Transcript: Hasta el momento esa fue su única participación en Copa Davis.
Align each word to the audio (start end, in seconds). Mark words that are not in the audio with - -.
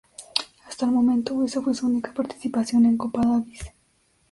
Hasta 0.65 0.87
el 0.87 0.91
momento 0.93 1.43
esa 1.43 1.61
fue 1.61 1.75
su 1.75 1.85
única 1.85 2.11
participación 2.11 2.87
en 2.87 2.97
Copa 2.97 3.21
Davis. 3.21 3.61